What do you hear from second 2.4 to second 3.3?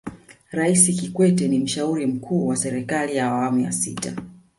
wa serikali ya